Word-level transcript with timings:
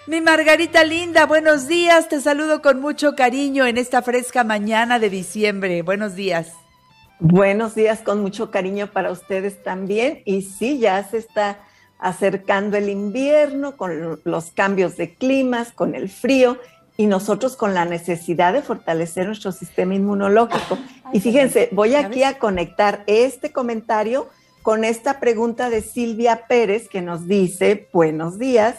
Mi 0.07 0.21
Margarita 0.21 0.83
linda, 0.83 1.25
buenos 1.25 1.67
días. 1.67 2.09
Te 2.09 2.21
saludo 2.21 2.61
con 2.61 2.79
mucho 2.79 3.15
cariño 3.15 3.65
en 3.65 3.79
esta 3.79 4.03
fresca 4.03 4.43
mañana 4.43 4.99
de 4.99 5.09
diciembre. 5.09 5.81
Buenos 5.81 6.13
días. 6.13 6.51
Buenos 7.19 7.73
días, 7.73 8.01
con 8.01 8.21
mucho 8.21 8.51
cariño 8.51 8.85
para 8.85 9.11
ustedes 9.11 9.63
también. 9.63 10.21
Y 10.23 10.43
sí, 10.43 10.77
ya 10.77 11.03
se 11.03 11.17
está 11.17 11.57
acercando 11.97 12.77
el 12.77 12.89
invierno 12.89 13.77
con 13.77 14.21
los 14.23 14.51
cambios 14.51 14.95
de 14.95 15.15
climas, 15.15 15.71
con 15.71 15.95
el 15.95 16.07
frío 16.09 16.59
y 16.97 17.07
nosotros 17.07 17.55
con 17.55 17.73
la 17.73 17.85
necesidad 17.85 18.53
de 18.53 18.61
fortalecer 18.61 19.25
nuestro 19.25 19.51
sistema 19.51 19.95
inmunológico. 19.95 20.77
Y 21.13 21.19
fíjense, 21.19 21.69
voy 21.71 21.95
aquí 21.95 22.21
a 22.21 22.37
conectar 22.37 23.03
este 23.07 23.51
comentario 23.51 24.29
con 24.61 24.83
esta 24.83 25.19
pregunta 25.19 25.71
de 25.71 25.81
Silvia 25.81 26.45
Pérez 26.47 26.89
que 26.89 27.01
nos 27.01 27.27
dice, 27.27 27.89
buenos 27.91 28.37
días. 28.37 28.75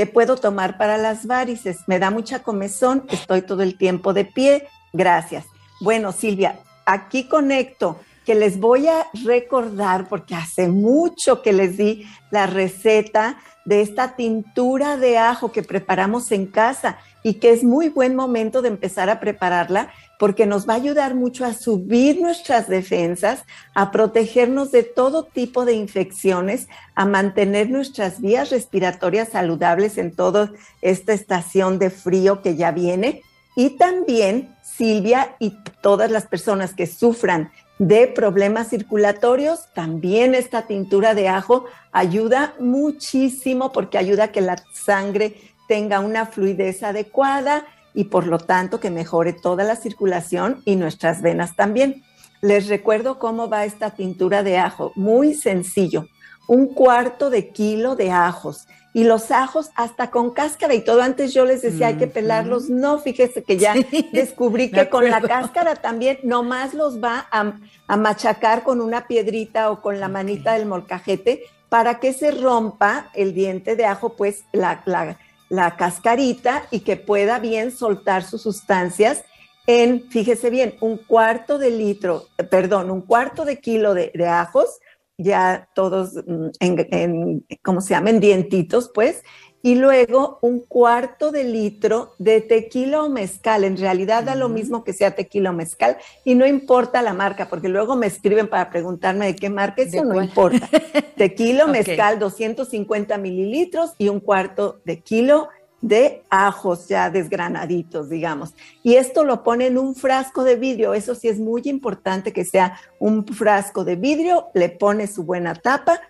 ¿Qué 0.00 0.06
puedo 0.06 0.36
tomar 0.36 0.78
para 0.78 0.96
las 0.96 1.26
varices? 1.26 1.80
Me 1.86 1.98
da 1.98 2.10
mucha 2.10 2.42
comezón, 2.42 3.04
estoy 3.10 3.42
todo 3.42 3.62
el 3.62 3.76
tiempo 3.76 4.14
de 4.14 4.24
pie. 4.24 4.66
Gracias. 4.94 5.44
Bueno, 5.78 6.10
Silvia, 6.12 6.58
aquí 6.86 7.28
conecto 7.28 8.00
que 8.24 8.34
les 8.34 8.58
voy 8.58 8.88
a 8.88 9.08
recordar, 9.26 10.08
porque 10.08 10.34
hace 10.34 10.68
mucho 10.68 11.42
que 11.42 11.52
les 11.52 11.76
di 11.76 12.06
la 12.30 12.46
receta 12.46 13.40
de 13.66 13.82
esta 13.82 14.16
tintura 14.16 14.96
de 14.96 15.18
ajo 15.18 15.52
que 15.52 15.62
preparamos 15.62 16.32
en 16.32 16.46
casa 16.46 16.96
y 17.22 17.34
que 17.34 17.50
es 17.50 17.62
muy 17.62 17.90
buen 17.90 18.16
momento 18.16 18.62
de 18.62 18.68
empezar 18.68 19.10
a 19.10 19.20
prepararla 19.20 19.90
porque 20.20 20.44
nos 20.44 20.68
va 20.68 20.74
a 20.74 20.76
ayudar 20.76 21.14
mucho 21.14 21.46
a 21.46 21.54
subir 21.54 22.20
nuestras 22.20 22.68
defensas, 22.68 23.44
a 23.74 23.90
protegernos 23.90 24.70
de 24.70 24.82
todo 24.82 25.24
tipo 25.24 25.64
de 25.64 25.72
infecciones, 25.72 26.68
a 26.94 27.06
mantener 27.06 27.70
nuestras 27.70 28.20
vías 28.20 28.50
respiratorias 28.50 29.30
saludables 29.30 29.96
en 29.96 30.14
toda 30.14 30.52
esta 30.82 31.14
estación 31.14 31.78
de 31.78 31.88
frío 31.88 32.42
que 32.42 32.54
ya 32.54 32.70
viene. 32.70 33.22
Y 33.56 33.78
también 33.78 34.54
Silvia 34.62 35.36
y 35.38 35.54
todas 35.80 36.10
las 36.10 36.26
personas 36.26 36.74
que 36.74 36.86
sufran 36.86 37.50
de 37.78 38.06
problemas 38.06 38.68
circulatorios, 38.68 39.72
también 39.72 40.34
esta 40.34 40.66
tintura 40.66 41.14
de 41.14 41.28
ajo 41.28 41.64
ayuda 41.92 42.52
muchísimo 42.60 43.72
porque 43.72 43.96
ayuda 43.96 44.24
a 44.24 44.32
que 44.32 44.42
la 44.42 44.62
sangre 44.74 45.34
tenga 45.66 46.00
una 46.00 46.26
fluidez 46.26 46.82
adecuada 46.82 47.64
y 47.94 48.04
por 48.04 48.26
lo 48.26 48.38
tanto 48.38 48.80
que 48.80 48.90
mejore 48.90 49.32
toda 49.32 49.64
la 49.64 49.76
circulación 49.76 50.62
y 50.64 50.76
nuestras 50.76 51.22
venas 51.22 51.56
también. 51.56 52.02
Les 52.40 52.68
recuerdo 52.68 53.18
cómo 53.18 53.48
va 53.48 53.64
esta 53.64 53.90
tintura 53.90 54.42
de 54.42 54.58
ajo, 54.58 54.92
muy 54.96 55.34
sencillo, 55.34 56.06
un 56.46 56.74
cuarto 56.74 57.30
de 57.30 57.50
kilo 57.50 57.96
de 57.96 58.10
ajos 58.10 58.66
y 58.92 59.04
los 59.04 59.30
ajos 59.30 59.70
hasta 59.76 60.10
con 60.10 60.30
cáscara 60.30 60.74
y 60.74 60.82
todo. 60.82 61.02
Antes 61.02 61.32
yo 61.32 61.44
les 61.44 61.62
decía 61.62 61.88
hay 61.88 61.96
que 61.96 62.06
pelarlos, 62.06 62.70
no, 62.70 62.98
fíjese 62.98 63.44
que 63.44 63.56
ya 63.56 63.74
descubrí 64.12 64.70
que 64.70 64.88
con 64.88 65.08
la 65.08 65.20
cáscara 65.20 65.76
también 65.76 66.18
nomás 66.22 66.74
los 66.74 67.02
va 67.02 67.28
a, 67.30 67.52
a, 67.86 67.96
machacar 67.96 68.62
con 68.62 68.80
una 68.80 69.06
piedrita 69.06 69.70
o 69.70 69.80
con 69.80 70.00
la 70.00 70.08
manita 70.08 70.54
del 70.54 70.66
molcajete 70.66 71.42
para 71.68 72.00
que 72.00 72.12
se 72.12 72.32
rompa 72.32 73.10
el 73.14 73.32
diente 73.32 73.76
de 73.76 73.86
ajo, 73.86 74.16
pues 74.16 74.44
la, 74.52 74.82
la 74.86 75.16
la 75.50 75.76
cascarita 75.76 76.66
y 76.70 76.80
que 76.80 76.96
pueda 76.96 77.38
bien 77.38 77.72
soltar 77.72 78.22
sus 78.22 78.40
sustancias 78.40 79.24
en, 79.66 80.08
fíjese 80.08 80.48
bien, 80.48 80.74
un 80.80 80.96
cuarto 80.96 81.58
de 81.58 81.70
litro, 81.70 82.24
perdón, 82.50 82.90
un 82.90 83.02
cuarto 83.02 83.44
de 83.44 83.60
kilo 83.60 83.94
de, 83.94 84.10
ajos, 84.26 84.80
ya 85.18 85.68
todos 85.74 86.14
mm, 86.14 86.46
en, 86.60 86.88
en, 86.90 87.46
¿cómo 87.62 87.80
se 87.80 87.94
llaman? 87.94 88.20
Dientitos, 88.20 88.90
pues, 88.94 89.22
y 89.62 89.74
luego 89.74 90.38
un 90.40 90.60
cuarto 90.60 91.30
de 91.30 91.44
litro 91.44 92.14
de 92.18 92.40
tequila 92.40 93.02
o 93.02 93.08
mezcal. 93.08 93.64
En 93.64 93.76
realidad 93.76 94.24
da 94.24 94.34
lo 94.34 94.48
mismo 94.48 94.84
que 94.84 94.92
sea 94.92 95.14
tequila 95.14 95.50
o 95.50 95.52
mezcal 95.52 95.98
y 96.24 96.34
no 96.34 96.46
importa 96.46 97.02
la 97.02 97.12
marca, 97.12 97.48
porque 97.48 97.68
luego 97.68 97.96
me 97.96 98.06
escriben 98.06 98.48
para 98.48 98.70
preguntarme 98.70 99.26
de 99.26 99.36
qué 99.36 99.50
marca 99.50 99.82
es, 99.82 99.92
eso 99.92 100.04
no 100.04 100.22
importa. 100.22 100.68
tequila 101.16 101.66
o 101.66 101.68
mezcal, 101.68 102.18
250 102.18 103.18
mililitros 103.18 103.92
y 103.98 104.08
un 104.08 104.20
cuarto 104.20 104.80
de 104.84 105.00
kilo 105.00 105.48
de 105.80 106.24
ajos 106.28 106.88
ya 106.88 107.08
desgranaditos, 107.10 108.10
digamos. 108.10 108.54
Y 108.82 108.96
esto 108.96 109.24
lo 109.24 109.42
pone 109.42 109.66
en 109.66 109.78
un 109.78 109.94
frasco 109.94 110.44
de 110.44 110.56
vidrio. 110.56 110.92
Eso 110.92 111.14
sí 111.14 111.28
es 111.28 111.38
muy 111.38 111.62
importante 111.64 112.32
que 112.32 112.44
sea 112.44 112.78
un 112.98 113.26
frasco 113.26 113.84
de 113.84 113.96
vidrio, 113.96 114.48
le 114.54 114.68
pone 114.68 115.06
su 115.06 115.24
buena 115.24 115.54
tapa 115.54 116.00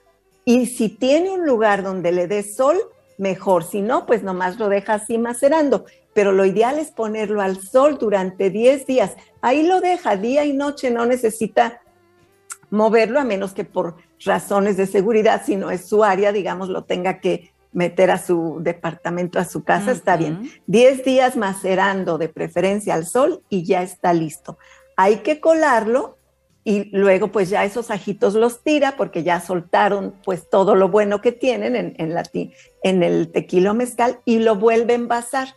y 0.45 0.67
si 0.67 0.89
tiene 0.89 1.31
un 1.31 1.47
lugar 1.47 1.83
donde 1.83 2.13
le 2.13 2.27
dé 2.27 2.43
sol, 2.43 2.77
mejor. 3.21 3.63
Si 3.65 3.83
no, 3.83 4.07
pues 4.07 4.23
nomás 4.23 4.59
lo 4.59 4.69
deja 4.69 4.95
así 4.95 5.19
macerando. 5.19 5.85
Pero 6.13 6.33
lo 6.33 6.45
ideal 6.45 6.79
es 6.79 6.91
ponerlo 6.91 7.41
al 7.41 7.61
sol 7.61 7.99
durante 7.99 8.51
10 8.51 8.87
días. 8.87 9.13
Ahí 9.43 9.65
lo 9.65 9.81
deja 9.81 10.17
día 10.17 10.45
y 10.45 10.53
noche, 10.53 10.91
no 10.91 11.07
necesita 11.07 11.83
moverlo 12.71 13.21
a 13.21 13.25
menos 13.25 13.53
que 13.53 13.65
por 13.65 13.97
razones 14.25 14.77
de 14.77 14.87
seguridad, 14.87 15.43
si 15.45 15.57
no 15.57 15.71
es 15.71 15.87
su 15.87 16.03
área, 16.03 16.33
digamos, 16.33 16.69
lo 16.69 16.85
tenga 16.85 17.21
que 17.21 17.53
meter 17.73 18.11
a 18.11 18.19
su 18.19 18.59
departamento, 18.61 19.39
a 19.39 19.45
su 19.45 19.63
casa, 19.63 19.93
está 19.93 20.17
bien. 20.17 20.51
10 20.67 21.05
días 21.05 21.37
macerando 21.37 22.19
de 22.19 22.29
preferencia 22.29 22.95
al 22.95 23.07
sol 23.07 23.43
y 23.49 23.65
ya 23.65 23.83
está 23.83 24.13
listo. 24.13 24.59
Hay 24.97 25.19
que 25.19 25.41
colarlo 25.41 26.17
y 26.63 26.85
luego 26.97 27.29
pues 27.29 27.49
ya 27.49 27.65
esos 27.65 27.91
ajitos 27.91 28.35
los 28.35 28.63
tira 28.63 28.97
porque 28.97 29.23
ya 29.23 29.41
soltaron 29.41 30.15
pues 30.25 30.49
todo 30.51 30.75
lo 30.75 30.89
bueno 30.89 31.21
que 31.21 31.33
tienen 31.33 31.75
en, 31.75 31.95
en, 31.99 32.15
la, 32.15 32.23
en 32.83 33.03
el 33.03 33.31
tequila 33.33 33.73
mezcal 33.73 34.21
y 34.25 34.41
lo 34.41 34.57
vuelve 34.57 34.93
a 34.93 34.97
envasar. 34.97 35.49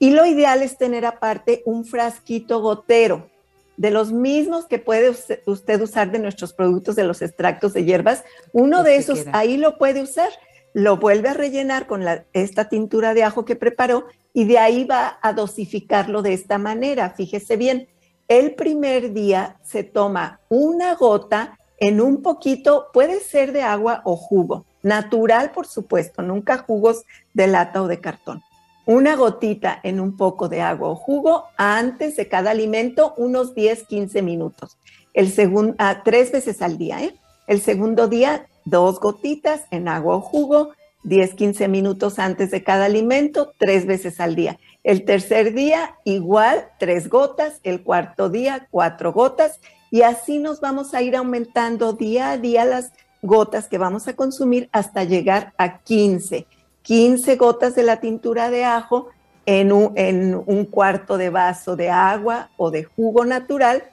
Y 0.00 0.10
lo 0.10 0.26
ideal 0.26 0.62
es 0.62 0.76
tener 0.76 1.06
aparte 1.06 1.62
un 1.64 1.84
frasquito 1.84 2.60
gotero 2.60 3.28
de 3.76 3.90
los 3.90 4.12
mismos 4.12 4.66
que 4.66 4.78
puede 4.78 5.10
usted 5.10 5.80
usar 5.80 6.10
de 6.10 6.18
nuestros 6.18 6.52
productos 6.52 6.96
de 6.96 7.04
los 7.04 7.22
extractos 7.22 7.72
de 7.72 7.84
hierbas. 7.84 8.24
Uno 8.52 8.82
de 8.82 8.96
esos 8.96 9.24
ahí 9.32 9.56
lo 9.56 9.78
puede 9.78 10.02
usar 10.02 10.30
lo 10.72 10.96
vuelve 10.98 11.28
a 11.28 11.34
rellenar 11.34 11.86
con 11.86 12.04
esta 12.32 12.68
tintura 12.68 13.14
de 13.14 13.24
ajo 13.24 13.44
que 13.44 13.56
preparó 13.56 14.06
y 14.32 14.44
de 14.44 14.58
ahí 14.58 14.84
va 14.84 15.18
a 15.22 15.32
dosificarlo 15.32 16.22
de 16.22 16.34
esta 16.34 16.58
manera. 16.58 17.10
Fíjese 17.10 17.56
bien, 17.56 17.88
el 18.28 18.54
primer 18.54 19.14
día 19.14 19.56
se 19.62 19.82
toma 19.82 20.40
una 20.50 20.94
gota 20.94 21.58
en 21.78 22.00
un 22.00 22.22
poquito, 22.22 22.88
puede 22.92 23.20
ser 23.20 23.52
de 23.52 23.62
agua 23.62 24.02
o 24.04 24.16
jugo, 24.16 24.66
natural 24.82 25.50
por 25.52 25.66
supuesto, 25.66 26.22
nunca 26.22 26.58
jugos 26.58 27.04
de 27.32 27.46
lata 27.46 27.82
o 27.82 27.88
de 27.88 28.00
cartón. 28.00 28.42
Una 28.84 29.16
gotita 29.16 29.80
en 29.82 30.00
un 30.00 30.16
poco 30.16 30.48
de 30.48 30.60
agua 30.60 30.88
o 30.88 30.94
jugo 30.94 31.44
antes 31.56 32.16
de 32.16 32.28
cada 32.28 32.50
alimento, 32.50 33.14
unos 33.16 33.54
10, 33.54 33.86
15 33.86 34.22
minutos. 34.22 34.78
El 35.14 35.30
segundo, 35.30 35.74
ah, 35.78 36.02
tres 36.04 36.32
veces 36.32 36.62
al 36.62 36.78
día, 36.78 37.02
¿eh? 37.02 37.14
El 37.46 37.60
segundo 37.60 38.08
día, 38.08 38.46
dos 38.64 38.98
gotitas 38.98 39.64
en 39.70 39.88
agua 39.88 40.16
o 40.16 40.20
jugo, 40.20 40.72
10, 41.04 41.34
15 41.34 41.68
minutos 41.68 42.18
antes 42.18 42.50
de 42.50 42.62
cada 42.62 42.86
alimento, 42.86 43.52
tres 43.58 43.86
veces 43.86 44.20
al 44.20 44.34
día. 44.34 44.58
El 44.84 45.04
tercer 45.04 45.54
día, 45.54 45.96
igual, 46.04 46.68
tres 46.78 47.08
gotas. 47.08 47.60
El 47.62 47.82
cuarto 47.82 48.28
día, 48.28 48.66
cuatro 48.70 49.12
gotas. 49.12 49.60
Y 49.90 50.02
así 50.02 50.38
nos 50.38 50.60
vamos 50.60 50.94
a 50.94 51.02
ir 51.02 51.16
aumentando 51.16 51.92
día 51.92 52.32
a 52.32 52.38
día 52.38 52.64
las 52.64 52.92
gotas 53.22 53.68
que 53.68 53.78
vamos 53.78 54.08
a 54.08 54.16
consumir 54.16 54.68
hasta 54.72 55.04
llegar 55.04 55.52
a 55.56 55.78
15. 55.78 56.46
15 56.82 57.36
gotas 57.36 57.74
de 57.74 57.82
la 57.82 58.00
tintura 58.00 58.50
de 58.50 58.64
ajo 58.64 59.08
en 59.46 59.72
un, 59.72 59.92
en 59.96 60.34
un 60.46 60.64
cuarto 60.64 61.16
de 61.16 61.30
vaso 61.30 61.74
de 61.74 61.90
agua 61.90 62.50
o 62.56 62.70
de 62.70 62.84
jugo 62.84 63.24
natural, 63.24 63.84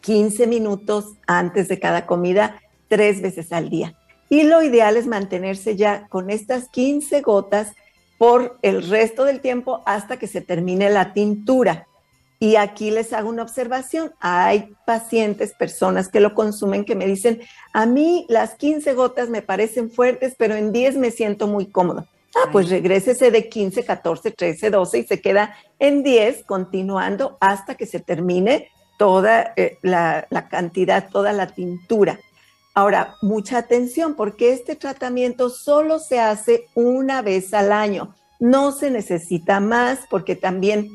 15 0.00 0.46
minutos 0.46 1.14
antes 1.26 1.68
de 1.68 1.78
cada 1.78 2.06
comida 2.06 2.60
tres 2.88 3.20
veces 3.20 3.52
al 3.52 3.68
día. 3.70 3.94
Y 4.28 4.42
lo 4.44 4.62
ideal 4.62 4.96
es 4.96 5.06
mantenerse 5.06 5.76
ya 5.76 6.06
con 6.08 6.30
estas 6.30 6.68
15 6.68 7.20
gotas 7.20 7.72
por 8.18 8.58
el 8.62 8.88
resto 8.88 9.24
del 9.24 9.40
tiempo 9.40 9.82
hasta 9.86 10.18
que 10.18 10.26
se 10.26 10.40
termine 10.40 10.90
la 10.90 11.12
tintura. 11.12 11.86
Y 12.38 12.56
aquí 12.56 12.90
les 12.90 13.12
hago 13.12 13.30
una 13.30 13.42
observación. 13.42 14.12
Hay 14.20 14.74
pacientes, 14.84 15.54
personas 15.54 16.08
que 16.08 16.20
lo 16.20 16.34
consumen 16.34 16.84
que 16.84 16.94
me 16.94 17.06
dicen, 17.06 17.40
a 17.72 17.86
mí 17.86 18.26
las 18.28 18.56
15 18.56 18.92
gotas 18.94 19.30
me 19.30 19.42
parecen 19.42 19.90
fuertes, 19.90 20.34
pero 20.36 20.54
en 20.54 20.72
10 20.72 20.96
me 20.96 21.10
siento 21.10 21.46
muy 21.46 21.66
cómodo. 21.66 22.06
Ah, 22.34 22.50
pues 22.52 22.68
regrésese 22.68 23.30
de 23.30 23.48
15, 23.48 23.84
14, 23.84 24.30
13, 24.30 24.70
12 24.70 24.98
y 24.98 25.04
se 25.04 25.20
queda 25.22 25.56
en 25.78 26.02
10 26.02 26.44
continuando 26.44 27.38
hasta 27.40 27.76
que 27.76 27.86
se 27.86 28.00
termine 28.00 28.68
toda 28.98 29.54
eh, 29.56 29.78
la, 29.80 30.26
la 30.28 30.48
cantidad, 30.48 31.08
toda 31.08 31.32
la 31.32 31.46
tintura. 31.46 32.18
Ahora, 32.76 33.16
mucha 33.22 33.56
atención 33.56 34.16
porque 34.16 34.52
este 34.52 34.76
tratamiento 34.76 35.48
solo 35.48 35.98
se 35.98 36.20
hace 36.20 36.66
una 36.74 37.22
vez 37.22 37.54
al 37.54 37.72
año. 37.72 38.14
No 38.38 38.70
se 38.70 38.90
necesita 38.90 39.60
más 39.60 40.00
porque 40.10 40.36
también 40.36 40.90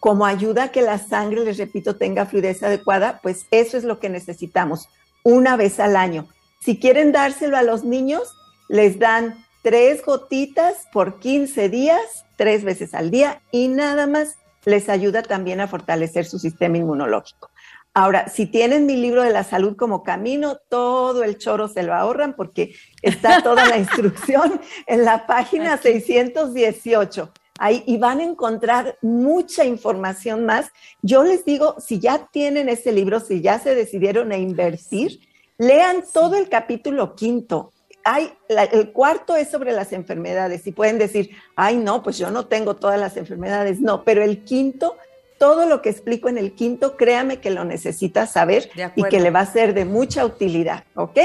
como 0.00 0.24
ayuda 0.24 0.64
a 0.64 0.68
que 0.72 0.80
la 0.80 0.96
sangre, 0.96 1.44
les 1.44 1.58
repito, 1.58 1.96
tenga 1.96 2.24
fluidez 2.24 2.62
adecuada, 2.62 3.20
pues 3.22 3.44
eso 3.50 3.76
es 3.76 3.84
lo 3.84 4.00
que 4.00 4.08
necesitamos, 4.08 4.88
una 5.24 5.58
vez 5.58 5.78
al 5.78 5.96
año. 5.96 6.26
Si 6.62 6.78
quieren 6.80 7.12
dárselo 7.12 7.58
a 7.58 7.62
los 7.62 7.84
niños, 7.84 8.32
les 8.70 8.98
dan 8.98 9.44
tres 9.62 10.02
gotitas 10.06 10.88
por 10.90 11.18
15 11.18 11.68
días, 11.68 12.24
tres 12.36 12.64
veces 12.64 12.94
al 12.94 13.10
día 13.10 13.42
y 13.50 13.68
nada 13.68 14.06
más 14.06 14.36
les 14.64 14.88
ayuda 14.88 15.22
también 15.22 15.60
a 15.60 15.68
fortalecer 15.68 16.24
su 16.24 16.38
sistema 16.38 16.78
inmunológico. 16.78 17.50
Ahora, 17.98 18.28
si 18.28 18.44
tienen 18.44 18.84
mi 18.84 18.94
libro 18.98 19.22
de 19.22 19.32
la 19.32 19.42
salud 19.42 19.74
como 19.74 20.02
camino, 20.02 20.58
todo 20.68 21.24
el 21.24 21.38
choro 21.38 21.66
se 21.66 21.82
lo 21.82 21.94
ahorran 21.94 22.36
porque 22.36 22.74
está 23.00 23.40
toda 23.42 23.66
la 23.66 23.78
instrucción 23.78 24.60
en 24.86 25.06
la 25.06 25.26
página 25.26 25.78
618. 25.78 27.32
Ahí, 27.58 27.82
y 27.86 27.96
van 27.96 28.20
a 28.20 28.24
encontrar 28.24 28.98
mucha 29.00 29.64
información 29.64 30.44
más. 30.44 30.72
Yo 31.00 31.22
les 31.22 31.46
digo, 31.46 31.76
si 31.80 31.98
ya 31.98 32.28
tienen 32.30 32.68
ese 32.68 32.92
libro, 32.92 33.18
si 33.18 33.40
ya 33.40 33.58
se 33.58 33.74
decidieron 33.74 34.30
a 34.30 34.36
invertir, 34.36 35.18
lean 35.56 36.04
todo 36.12 36.36
el 36.36 36.50
capítulo 36.50 37.16
quinto. 37.16 37.72
Hay, 38.04 38.30
el 38.72 38.92
cuarto 38.92 39.36
es 39.36 39.48
sobre 39.48 39.72
las 39.72 39.94
enfermedades 39.94 40.66
y 40.66 40.72
pueden 40.72 40.98
decir, 40.98 41.30
ay, 41.56 41.78
no, 41.78 42.02
pues 42.02 42.18
yo 42.18 42.30
no 42.30 42.44
tengo 42.44 42.76
todas 42.76 43.00
las 43.00 43.16
enfermedades. 43.16 43.80
No, 43.80 44.04
pero 44.04 44.22
el 44.22 44.44
quinto 44.44 44.98
todo 45.38 45.66
lo 45.66 45.82
que 45.82 45.90
explico 45.90 46.28
en 46.28 46.38
el 46.38 46.52
quinto, 46.52 46.96
créame 46.96 47.40
que 47.40 47.50
lo 47.50 47.64
necesita 47.64 48.26
saber 48.26 48.70
y 48.94 49.02
que 49.04 49.20
le 49.20 49.30
va 49.30 49.40
a 49.40 49.46
ser 49.46 49.74
de 49.74 49.84
mucha 49.84 50.24
utilidad, 50.24 50.84
¿ok? 50.94 51.18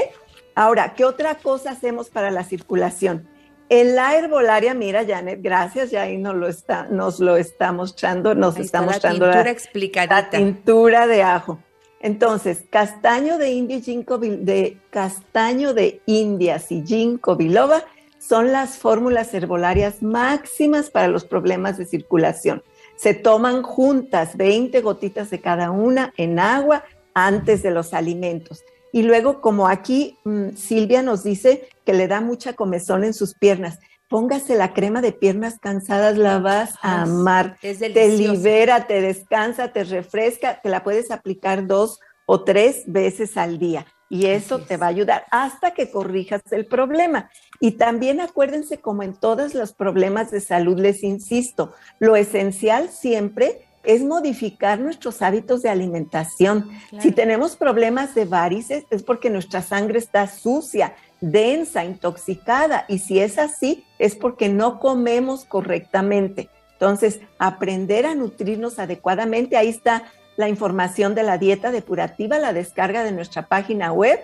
Ahora, 0.55 0.93
¿qué 0.95 1.05
otra 1.05 1.35
cosa 1.35 1.71
hacemos 1.71 2.09
para 2.09 2.29
la 2.29 2.43
circulación? 2.43 3.27
En 3.69 3.95
la 3.95 4.17
herbolaria, 4.17 4.73
mira, 4.73 5.05
Janet, 5.07 5.39
gracias, 5.41 5.91
ya 5.91 6.01
ahí 6.01 6.17
nos 6.17 6.35
lo 6.35 6.49
está, 6.49 6.87
nos 6.89 7.21
lo 7.21 7.37
está 7.37 7.71
mostrando, 7.71 8.35
nos 8.35 8.57
está, 8.57 8.81
mostrando 8.81 9.27
la 9.27 9.45
tintura, 9.55 10.05
la, 10.07 10.29
tintura 10.29 11.07
de 11.07 11.23
ajo. 11.23 11.57
Entonces, 12.01 12.65
castaño 12.69 13.37
de 13.37 13.51
India 13.51 13.77
y 13.77 13.81
ginkgo, 13.81 14.17
de 14.17 14.77
castaño 14.89 15.73
de 15.73 16.01
Indias 16.05 16.69
y 16.69 16.83
ginkgo 16.85 17.37
biloba 17.37 17.85
son 18.19 18.51
las 18.51 18.77
fórmulas 18.77 19.33
herbolarias 19.33 20.01
máximas 20.03 20.89
para 20.89 21.07
los 21.07 21.23
problemas 21.23 21.77
de 21.77 21.85
circulación. 21.85 22.63
Se 23.01 23.15
toman 23.15 23.63
juntas 23.63 24.37
20 24.37 24.79
gotitas 24.81 25.31
de 25.31 25.41
cada 25.41 25.71
una 25.71 26.13
en 26.17 26.37
agua 26.37 26.83
antes 27.15 27.63
de 27.63 27.71
los 27.71 27.95
alimentos. 27.95 28.63
Y 28.93 29.01
luego, 29.01 29.41
como 29.41 29.67
aquí 29.67 30.19
mm, 30.23 30.49
Silvia 30.55 31.01
nos 31.01 31.23
dice 31.23 31.67
que 31.83 31.93
le 31.93 32.07
da 32.07 32.21
mucha 32.21 32.53
comezón 32.53 33.03
en 33.03 33.15
sus 33.15 33.33
piernas, 33.33 33.79
póngase 34.07 34.55
la 34.55 34.73
crema 34.73 35.01
de 35.01 35.13
piernas 35.13 35.57
cansadas, 35.59 36.15
la 36.15 36.37
vas 36.37 36.75
a 36.83 37.01
amar. 37.01 37.57
te 37.59 38.09
libera, 38.09 38.85
te 38.85 39.01
descansa, 39.01 39.73
te 39.73 39.83
refresca, 39.83 40.61
te 40.61 40.69
la 40.69 40.83
puedes 40.83 41.09
aplicar 41.09 41.65
dos 41.65 41.99
o 42.27 42.43
tres 42.43 42.83
veces 42.85 43.35
al 43.35 43.57
día 43.57 43.87
y 44.11 44.25
eso 44.25 44.59
te 44.59 44.75
va 44.75 44.87
a 44.87 44.89
ayudar 44.89 45.25
hasta 45.31 45.71
que 45.71 45.89
corrijas 45.89 46.41
el 46.51 46.65
problema. 46.65 47.31
Y 47.63 47.73
también 47.73 48.19
acuérdense, 48.19 48.79
como 48.79 49.03
en 49.03 49.13
todos 49.13 49.53
los 49.53 49.71
problemas 49.71 50.31
de 50.31 50.41
salud, 50.41 50.79
les 50.79 51.03
insisto, 51.03 51.73
lo 51.99 52.15
esencial 52.15 52.89
siempre 52.89 53.67
es 53.83 54.03
modificar 54.03 54.79
nuestros 54.79 55.21
hábitos 55.21 55.61
de 55.61 55.69
alimentación. 55.69 56.71
Si 56.99 57.11
tenemos 57.11 57.55
problemas 57.55 58.15
de 58.15 58.25
varices 58.25 58.85
es 58.89 59.03
porque 59.03 59.29
nuestra 59.29 59.61
sangre 59.61 59.99
está 59.99 60.25
sucia, 60.27 60.95
densa, 61.19 61.85
intoxicada. 61.85 62.85
Y 62.87 62.97
si 62.97 63.19
es 63.19 63.37
así, 63.37 63.85
es 63.99 64.15
porque 64.15 64.49
no 64.49 64.79
comemos 64.79 65.45
correctamente. 65.45 66.49
Entonces, 66.73 67.21
aprender 67.37 68.07
a 68.07 68.15
nutrirnos 68.15 68.79
adecuadamente, 68.79 69.55
ahí 69.55 69.69
está 69.69 70.03
la 70.35 70.49
información 70.49 71.13
de 71.13 71.21
la 71.21 71.37
dieta 71.37 71.71
depurativa, 71.71 72.39
la 72.39 72.53
descarga 72.53 73.03
de 73.03 73.11
nuestra 73.11 73.47
página 73.47 73.91
web 73.93 74.19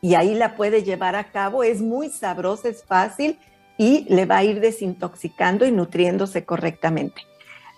y 0.00 0.14
ahí 0.14 0.34
la 0.34 0.56
puede 0.56 0.82
llevar 0.82 1.16
a 1.16 1.30
cabo. 1.30 1.62
Es 1.62 1.80
muy 1.80 2.10
sabrosa, 2.10 2.68
es 2.68 2.84
fácil 2.84 3.38
y 3.78 4.06
le 4.08 4.26
va 4.26 4.38
a 4.38 4.44
ir 4.44 4.60
desintoxicando 4.60 5.66
y 5.66 5.72
nutriéndose 5.72 6.44
correctamente. 6.44 7.22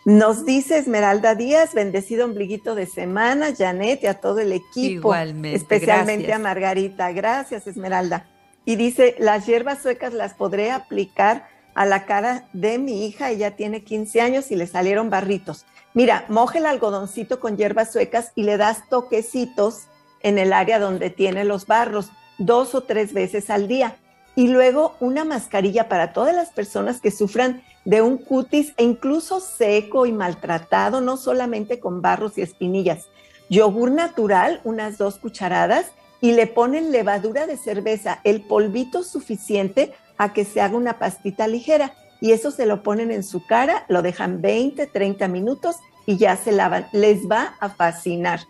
Nos 0.05 0.47
dice 0.47 0.79
Esmeralda 0.79 1.35
Díaz, 1.35 1.75
bendecido 1.75 2.25
ombliguito 2.25 2.75
de 2.75 2.87
semana, 2.87 3.55
Janet 3.57 4.03
y 4.05 4.07
a 4.07 4.15
todo 4.15 4.39
el 4.39 4.53
equipo, 4.53 5.09
Igualmente, 5.09 5.57
especialmente 5.57 6.33
a 6.33 6.39
Margarita. 6.39 7.13
Gracias, 7.13 7.67
Esmeralda. 7.67 8.27
Y 8.65 8.77
dice, 8.77 9.17
las 9.19 9.47
hierbas 9.47 9.83
suecas 9.83 10.15
las 10.15 10.35
podré 10.35 10.71
aplicar 10.71 11.49
a 11.75 11.85
la 11.85 12.07
cara 12.07 12.49
de 12.53 12.79
mi 12.79 13.07
hija, 13.07 13.31
ella 13.31 13.55
tiene 13.55 13.85
15 13.85 14.21
años 14.21 14.51
y 14.51 14.57
le 14.57 14.67
salieron 14.67 15.11
barritos. 15.11 15.65
Mira, 15.95 16.25
moje 16.29 16.59
el 16.59 16.67
algodoncito 16.67 17.39
con 17.39 17.57
hierbas 17.57 17.93
suecas 17.93 18.33
y 18.35 18.43
le 18.43 18.57
das 18.57 18.89
toquecitos 18.89 19.89
en 20.23 20.39
el 20.39 20.53
área 20.53 20.79
donde 20.79 21.11
tiene 21.11 21.45
los 21.45 21.67
barros, 21.67 22.11
dos 22.39 22.75
o 22.75 22.83
tres 22.83 23.13
veces 23.13 23.51
al 23.51 23.69
día. 23.69 23.97
Y 24.35 24.49
luego 24.49 24.95
una 25.01 25.25
mascarilla 25.25 25.89
para 25.89 26.13
todas 26.13 26.35
las 26.35 26.51
personas 26.51 27.01
que 27.01 27.11
sufran 27.11 27.63
de 27.85 28.03
un 28.03 28.19
cutis 28.19 28.73
e 28.77 28.85
incluso 28.85 29.41
seco 29.41 30.07
y 30.07 30.13
maltratado, 30.13 31.01
no 31.01 31.17
solamente 31.17 31.81
con 31.81 32.03
barros 32.03 32.39
y 32.39 32.43
espinillas. 32.43 33.07
Yogur 33.49 33.91
natural, 33.91 34.61
unas 34.65 34.99
dos 34.99 35.19
cucharadas, 35.19 35.87
y 36.21 36.33
le 36.33 36.47
ponen 36.47 36.93
levadura 36.93 37.47
de 37.47 37.57
cerveza, 37.57 38.21
el 38.25 38.43
polvito 38.43 39.03
suficiente 39.03 39.95
a 40.19 40.33
que 40.33 40.45
se 40.45 40.61
haga 40.61 40.77
una 40.77 40.99
pastita 40.99 41.47
ligera. 41.47 41.95
Y 42.21 42.33
eso 42.33 42.51
se 42.51 42.67
lo 42.67 42.83
ponen 42.83 43.13
en 43.13 43.23
su 43.23 43.47
cara, 43.47 43.85
lo 43.89 44.03
dejan 44.03 44.43
20, 44.43 44.87
30 44.89 45.29
minutos 45.29 45.77
y 46.05 46.17
ya 46.17 46.37
se 46.37 46.53
lavan. 46.53 46.89
Les 46.93 47.29
va 47.29 47.55
a 47.61 47.69
fascinar. 47.69 48.41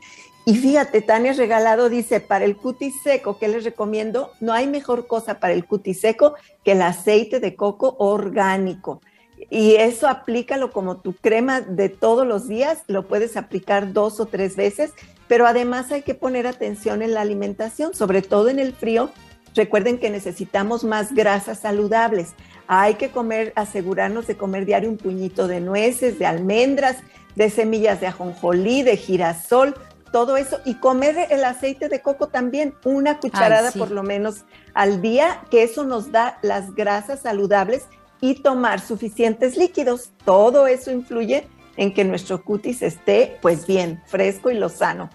Y 0.49 0.55
fíjate, 0.55 1.02
Tania 1.02 1.35
Regalado 1.35 1.90
dice, 1.90 2.21
para 2.21 2.47
el 2.47 2.57
cutis 2.57 3.02
seco, 3.02 3.37
¿qué 3.38 3.49
les 3.49 3.64
recomiendo? 3.64 4.33
No 4.40 4.55
hay 4.55 4.67
mejor 4.67 5.07
cosa 5.07 5.40
para 5.40 5.52
el 5.52 5.67
cutis 5.67 6.00
seco 6.00 6.37
que 6.64 6.73
el 6.73 6.81
aceite 6.81 7.38
de 7.38 7.55
coco 7.55 7.97
orgánico. 7.99 9.02
Y 9.50 9.75
eso 9.75 10.09
aplícalo 10.09 10.73
como 10.73 11.02
tu 11.02 11.12
crema 11.12 11.61
de 11.61 11.90
todos 11.90 12.26
los 12.26 12.49
días, 12.49 12.78
lo 12.87 13.07
puedes 13.07 13.37
aplicar 13.37 13.93
dos 13.93 14.21
o 14.21 14.25
tres 14.25 14.57
veces, 14.57 14.95
pero 15.26 15.47
además 15.47 15.93
hay 15.93 16.00
que 16.00 16.14
poner 16.14 16.47
atención 16.47 17.02
en 17.02 17.12
la 17.12 17.21
alimentación, 17.21 17.93
sobre 17.93 18.23
todo 18.23 18.49
en 18.49 18.59
el 18.59 18.73
frío. 18.73 19.11
Recuerden 19.55 19.99
que 19.99 20.09
necesitamos 20.09 20.83
más 20.83 21.14
grasas 21.14 21.59
saludables. 21.59 22.33
Hay 22.69 22.95
que 22.95 23.11
comer, 23.11 23.52
asegurarnos 23.55 24.26
de 24.26 24.38
comer 24.38 24.64
diario 24.64 24.88
un 24.88 24.97
puñito 24.97 25.47
de 25.47 25.61
nueces, 25.61 26.19
de 26.19 26.25
almendras, 26.25 26.97
de 27.37 27.50
semillas 27.50 28.00
de 28.00 28.07
ajonjolí, 28.07 28.83
de 28.83 28.97
girasol, 28.97 29.75
todo 30.11 30.37
eso 30.37 30.61
y 30.65 30.75
comer 30.75 31.29
el 31.31 31.45
aceite 31.45 31.88
de 31.88 32.00
coco 32.00 32.29
también, 32.29 32.75
una 32.85 33.19
cucharada 33.19 33.73
por 33.73 33.91
lo 33.91 34.03
menos 34.03 34.45
al 34.75 35.00
día, 35.03 35.43
que 35.50 35.62
eso 35.62 35.85
nos 35.85 36.12
da 36.12 36.38
las 36.43 36.75
grasas 36.75 37.21
saludables 37.21 37.87
y 38.21 38.43
tomar 38.43 38.81
suficientes 38.81 39.57
líquidos. 39.57 40.11
Todo 40.25 40.67
eso 40.67 40.91
influye 40.91 41.47
en 41.77 41.95
que 41.95 42.05
nuestro 42.05 42.43
cutis 42.43 42.83
esté 42.83 43.38
pues 43.41 43.67
bien, 43.67 44.03
fresco 44.07 44.50
y 44.50 44.55
lozano. 44.55 45.11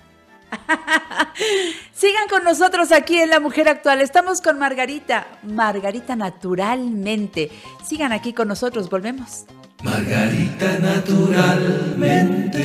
Sigan 1.94 2.28
con 2.30 2.44
nosotros 2.44 2.92
aquí 2.92 3.20
en 3.20 3.30
La 3.30 3.40
Mujer 3.40 3.68
Actual. 3.68 4.02
Estamos 4.02 4.42
con 4.42 4.60
Margarita, 4.60 5.28
Margarita 5.44 6.16
naturalmente. 6.16 7.52
Sigan 7.86 8.14
aquí 8.14 8.34
con 8.34 8.48
nosotros, 8.48 8.90
volvemos. 8.90 9.46
Margarita 9.84 10.80
naturalmente. 10.80 12.64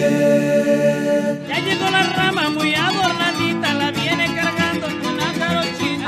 Ya 1.48 1.58
llegó 1.58 1.90
la 1.90 2.02
rama 2.14 2.48
muy 2.50 2.74
adornadita, 2.74 3.74
la 3.74 3.90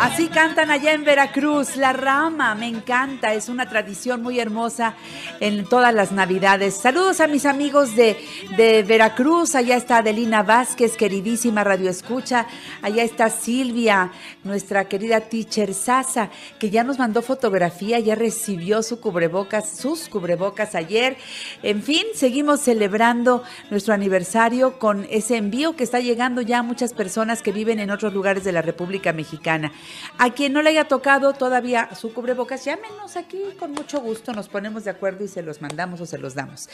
Así 0.00 0.28
cantan 0.28 0.70
allá 0.70 0.94
en 0.94 1.04
Veracruz, 1.04 1.76
la 1.76 1.92
rama, 1.92 2.54
me 2.54 2.66
encanta, 2.66 3.34
es 3.34 3.50
una 3.50 3.68
tradición 3.68 4.22
muy 4.22 4.40
hermosa 4.40 4.94
en 5.40 5.66
todas 5.66 5.92
las 5.92 6.10
navidades. 6.10 6.74
Saludos 6.74 7.20
a 7.20 7.26
mis 7.26 7.44
amigos 7.44 7.94
de, 7.94 8.16
de 8.56 8.82
Veracruz, 8.82 9.54
allá 9.54 9.76
está 9.76 9.98
Adelina 9.98 10.42
Vázquez, 10.42 10.96
queridísima 10.96 11.64
Radio 11.64 11.90
Escucha, 11.90 12.46
allá 12.80 13.02
está 13.02 13.28
Silvia, 13.28 14.10
nuestra 14.42 14.88
querida 14.88 15.20
teacher 15.20 15.74
Sasa, 15.74 16.30
que 16.58 16.70
ya 16.70 16.82
nos 16.82 16.98
mandó 16.98 17.20
fotografía, 17.20 17.98
ya 17.98 18.14
recibió 18.14 18.82
su 18.82 19.00
cubrebocas, 19.00 19.76
sus 19.76 20.08
cubrebocas 20.08 20.74
ayer. 20.74 21.18
En 21.62 21.82
fin, 21.82 22.04
seguimos 22.14 22.60
celebrando 22.60 23.44
nuestro 23.70 23.92
aniversario 23.92 24.78
con 24.78 25.06
ese 25.10 25.36
envío 25.36 25.76
que 25.76 25.84
está 25.84 26.00
llegando 26.00 26.40
ya 26.40 26.60
a 26.60 26.62
muchas 26.62 26.94
personas 26.94 27.42
que 27.42 27.52
viven 27.52 27.80
en 27.80 27.90
otros 27.90 28.14
lugares 28.14 28.44
de 28.44 28.52
la 28.52 28.62
República 28.62 29.12
Mexicana. 29.12 29.70
A 30.18 30.30
quien 30.30 30.52
no 30.52 30.62
le 30.62 30.70
haya 30.70 30.88
tocado 30.88 31.32
todavía 31.32 31.94
su 31.94 32.12
cubrebocas, 32.12 32.64
llámenos 32.64 33.16
aquí 33.16 33.40
con 33.58 33.72
mucho 33.72 34.00
gusto, 34.00 34.32
nos 34.32 34.48
ponemos 34.48 34.84
de 34.84 34.90
acuerdo 34.90 35.24
y 35.24 35.28
se 35.28 35.42
los 35.42 35.60
mandamos 35.62 36.00
o 36.00 36.06
se 36.06 36.18
los 36.18 36.34
damos. 36.34 36.68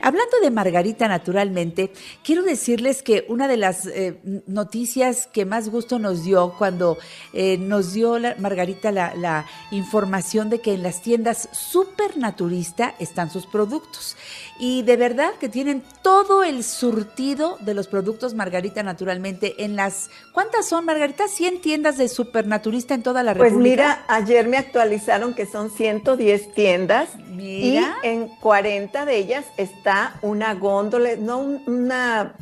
Hablando 0.00 0.38
de 0.42 0.50
Margarita, 0.50 1.08
naturalmente, 1.08 1.92
quiero 2.24 2.42
decirles 2.42 3.02
que 3.02 3.26
una 3.28 3.48
de 3.48 3.56
las 3.56 3.86
eh, 3.86 4.18
noticias 4.46 5.26
que 5.26 5.44
más 5.44 5.68
gusto 5.68 5.98
nos 5.98 6.24
dio 6.24 6.54
cuando 6.56 6.98
eh, 7.32 7.58
nos 7.58 7.92
dio 7.92 8.18
Margarita 8.38 8.90
la, 8.92 9.46
información 9.70 10.50
de 10.50 10.60
que 10.60 10.74
en 10.74 10.82
las 10.82 11.02
tiendas 11.02 11.48
Supernaturista 11.52 12.94
están 12.98 13.30
sus 13.30 13.46
productos. 13.46 14.16
Y 14.58 14.82
de 14.82 14.96
verdad 14.96 15.34
que 15.38 15.48
tienen 15.48 15.82
todo 16.02 16.42
el 16.42 16.64
surtido 16.64 17.58
de 17.60 17.74
los 17.74 17.86
productos 17.86 18.34
Margarita 18.34 18.82
naturalmente 18.82 19.64
en 19.64 19.76
las... 19.76 20.10
¿Cuántas 20.32 20.68
son, 20.68 20.84
Margarita? 20.84 21.24
¿100 21.26 21.60
tiendas 21.60 21.98
de 21.98 22.08
Supernaturista 22.48 22.94
en 22.94 23.02
toda 23.02 23.22
la 23.22 23.34
Pues 23.34 23.50
República? 23.52 23.70
mira, 23.82 24.04
ayer 24.08 24.48
me 24.48 24.56
actualizaron 24.56 25.34
que 25.34 25.44
son 25.44 25.70
110 25.70 26.54
tiendas 26.54 27.10
Mira. 27.28 27.98
y 28.02 28.06
en 28.06 28.28
40 28.40 29.04
de 29.04 29.16
ellas 29.18 29.44
está 29.58 30.14
una 30.22 30.54
góndola, 30.54 31.10
no 31.18 31.38
un- 31.40 31.62
una, 31.66 32.36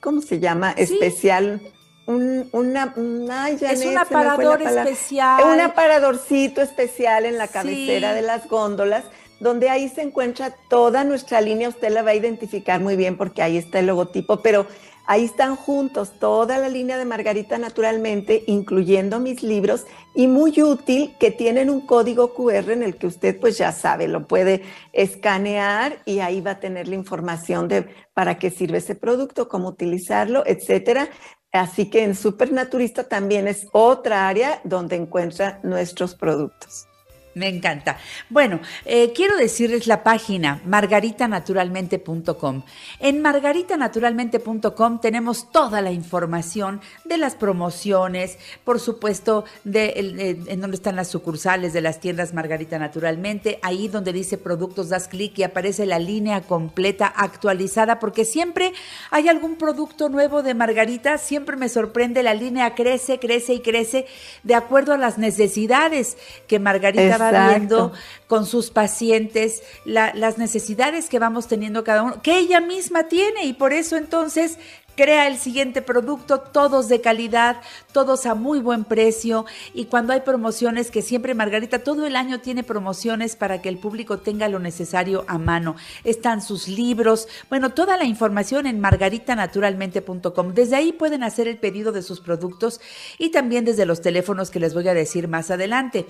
¿cómo 0.00 0.20
se 0.20 0.40
llama? 0.40 0.74
Sí. 0.76 0.82
Especial. 0.82 1.60
Un, 2.06 2.48
una, 2.52 2.92
una- 2.96 3.50
Es 3.50 3.84
un 3.86 3.96
aparador 3.96 4.60
especial. 4.62 5.44
Un 5.44 5.60
aparadorcito 5.60 6.60
especial 6.60 7.24
en 7.24 7.38
la 7.38 7.46
Sí. 7.46 7.52
cabecera 7.52 8.14
de 8.14 8.22
las 8.22 8.48
góndolas, 8.48 9.04
donde 9.38 9.70
ahí 9.70 9.88
se 9.88 10.02
encuentra 10.02 10.52
toda 10.68 11.04
nuestra 11.04 11.40
línea. 11.40 11.68
Usted 11.68 11.90
la 11.90 12.02
va 12.02 12.10
a 12.10 12.14
identificar 12.16 12.80
muy 12.80 12.96
bien 12.96 13.16
porque 13.16 13.42
ahí 13.42 13.56
está 13.56 13.78
el 13.78 13.86
logotipo, 13.86 14.40
pero 14.42 14.66
ahí 15.12 15.26
están 15.26 15.56
juntos 15.56 16.12
toda 16.18 16.56
la 16.56 16.70
línea 16.70 16.96
de 16.96 17.04
Margarita 17.04 17.58
naturalmente, 17.58 18.44
incluyendo 18.46 19.20
mis 19.20 19.42
libros, 19.42 19.84
y 20.14 20.26
muy 20.26 20.62
útil 20.62 21.14
que 21.20 21.30
tienen 21.30 21.68
un 21.68 21.82
código 21.82 22.32
QR 22.32 22.70
en 22.70 22.82
el 22.82 22.96
que 22.96 23.08
usted 23.08 23.38
pues 23.38 23.58
ya 23.58 23.72
sabe, 23.72 24.08
lo 24.08 24.26
puede 24.26 24.62
escanear 24.94 25.98
y 26.06 26.20
ahí 26.20 26.40
va 26.40 26.52
a 26.52 26.60
tener 26.60 26.88
la 26.88 26.94
información 26.94 27.68
de 27.68 27.86
para 28.14 28.38
qué 28.38 28.50
sirve 28.50 28.78
ese 28.78 28.94
producto, 28.94 29.50
cómo 29.50 29.68
utilizarlo, 29.68 30.44
etcétera. 30.46 31.10
Así 31.52 31.90
que 31.90 32.04
en 32.04 32.14
Supernaturista 32.14 33.04
también 33.04 33.48
es 33.48 33.66
otra 33.72 34.28
área 34.28 34.62
donde 34.64 34.96
encuentra 34.96 35.60
nuestros 35.62 36.14
productos. 36.14 36.88
Me 37.34 37.48
encanta. 37.48 37.98
Bueno, 38.28 38.60
eh, 38.84 39.12
quiero 39.14 39.36
decirles 39.36 39.86
la 39.86 40.02
página 40.02 40.60
margaritanaturalmente.com. 40.66 42.62
En 43.00 43.22
margaritanaturalmente.com 43.22 45.00
tenemos 45.00 45.50
toda 45.50 45.80
la 45.80 45.92
información 45.92 46.80
de 47.04 47.16
las 47.16 47.34
promociones, 47.34 48.38
por 48.64 48.80
supuesto, 48.80 49.44
de, 49.64 49.86
eh, 49.86 50.38
en 50.46 50.60
donde 50.60 50.76
están 50.76 50.96
las 50.96 51.08
sucursales 51.08 51.72
de 51.72 51.80
las 51.80 52.00
tiendas 52.00 52.34
Margarita 52.34 52.78
Naturalmente, 52.78 53.58
ahí 53.62 53.88
donde 53.88 54.12
dice 54.12 54.36
productos, 54.36 54.88
das 54.90 55.08
clic 55.08 55.38
y 55.38 55.42
aparece 55.42 55.86
la 55.86 55.98
línea 55.98 56.42
completa 56.42 57.06
actualizada, 57.06 57.98
porque 57.98 58.24
siempre 58.24 58.72
hay 59.10 59.28
algún 59.28 59.56
producto 59.56 60.08
nuevo 60.08 60.42
de 60.42 60.54
Margarita, 60.54 61.18
siempre 61.18 61.56
me 61.56 61.68
sorprende, 61.68 62.22
la 62.22 62.34
línea 62.34 62.74
crece, 62.74 63.18
crece 63.18 63.54
y 63.54 63.60
crece 63.60 64.06
de 64.42 64.54
acuerdo 64.54 64.92
a 64.92 64.98
las 64.98 65.18
necesidades 65.18 66.16
que 66.46 66.58
Margarita 66.58 67.21
va 67.22 67.30
Exacto. 67.30 67.58
viendo 67.58 67.92
con 68.26 68.46
sus 68.46 68.70
pacientes, 68.70 69.62
la- 69.84 70.12
las 70.14 70.38
necesidades 70.38 71.08
que 71.08 71.18
vamos 71.18 71.46
teniendo 71.48 71.84
cada 71.84 72.02
uno, 72.02 72.22
que 72.22 72.38
ella 72.38 72.60
misma 72.60 73.04
tiene 73.08 73.44
y 73.44 73.52
por 73.52 73.72
eso 73.72 73.96
entonces 73.96 74.58
crea 74.96 75.26
el 75.26 75.38
siguiente 75.38 75.82
producto, 75.82 76.40
todos 76.40 76.88
de 76.88 77.00
calidad, 77.00 77.60
todos 77.92 78.26
a 78.26 78.34
muy 78.34 78.60
buen 78.60 78.84
precio 78.84 79.46
y 79.74 79.86
cuando 79.86 80.12
hay 80.12 80.20
promociones, 80.20 80.90
que 80.90 81.02
siempre 81.02 81.34
Margarita 81.34 81.80
todo 81.80 82.06
el 82.06 82.16
año 82.16 82.40
tiene 82.40 82.62
promociones 82.62 83.36
para 83.36 83.62
que 83.62 83.68
el 83.68 83.78
público 83.78 84.18
tenga 84.18 84.48
lo 84.48 84.58
necesario 84.58 85.24
a 85.28 85.38
mano. 85.38 85.76
Están 86.04 86.42
sus 86.42 86.68
libros, 86.68 87.28
bueno, 87.48 87.70
toda 87.70 87.96
la 87.96 88.04
información 88.04 88.66
en 88.66 88.80
margaritanaturalmente.com. 88.80 90.54
Desde 90.54 90.76
ahí 90.76 90.92
pueden 90.92 91.22
hacer 91.22 91.48
el 91.48 91.58
pedido 91.58 91.92
de 91.92 92.02
sus 92.02 92.20
productos 92.20 92.80
y 93.18 93.30
también 93.30 93.64
desde 93.64 93.86
los 93.86 94.00
teléfonos 94.00 94.50
que 94.50 94.60
les 94.60 94.74
voy 94.74 94.88
a 94.88 94.94
decir 94.94 95.28
más 95.28 95.50
adelante. 95.50 96.06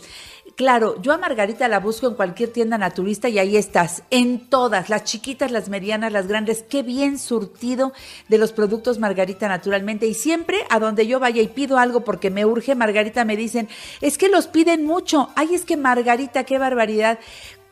Claro, 0.57 1.01
yo 1.01 1.13
a 1.13 1.19
Margarita 1.19 1.69
la 1.69 1.81
busco 1.81 2.09
en 2.09 2.15
cualquier 2.15 2.51
tienda 2.51 2.79
naturista 2.79 3.29
y 3.29 3.39
ahí 3.39 3.57
estás, 3.57 4.03
en 4.11 4.49
todas, 4.49 4.89
las 4.91 5.05
chiquitas, 5.05 5.51
las 5.51 5.69
medianas, 5.69 6.13
las 6.13 6.27
grandes, 6.27 6.65
qué 6.69 6.83
bien 6.83 7.19
surtido 7.19 7.93
de 8.29 8.39
los 8.39 8.53
productos 8.53 8.72
Margarita 8.99 9.49
naturalmente 9.49 10.07
y 10.07 10.15
siempre 10.15 10.59
a 10.71 10.79
donde 10.79 11.07
yo 11.07 11.21
vaya 11.21 11.43
y 11.43 11.49
pido 11.49 11.79
algo 11.79 12.05
porque 12.05 12.31
me 12.31 12.47
urge, 12.47 12.75
Margarita 12.75 13.25
me 13.25 13.37
dicen, 13.37 13.69
es 14.01 14.19
que 14.19 14.29
los 14.29 14.47
piden 14.47 14.85
mucho, 14.85 15.31
ay, 15.37 15.55
es 15.55 15.65
que 15.65 15.77
Margarita, 15.77 16.45
qué 16.45 16.59
barbaridad. 16.59 17.19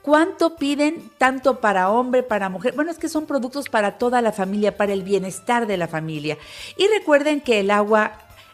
¿Cuánto 0.02 0.56
piden 0.56 1.10
tanto 1.18 1.60
para 1.60 1.90
hombre, 1.90 2.22
para 2.22 2.48
mujer? 2.48 2.74
Bueno, 2.74 2.90
es 2.90 2.98
que 2.98 3.10
son 3.10 3.26
productos 3.26 3.68
para 3.68 3.98
toda 3.98 4.22
la 4.22 4.32
familia, 4.32 4.76
para 4.76 4.94
el 4.94 5.02
bienestar 5.02 5.66
de 5.66 5.76
la 5.76 5.88
familia. 5.88 6.38
Y 6.78 6.86
recuerden 6.88 7.42
que 7.42 7.60
el 7.60 7.70
agua 7.70 8.12